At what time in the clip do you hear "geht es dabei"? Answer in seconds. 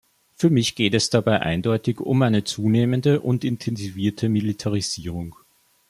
0.73-1.41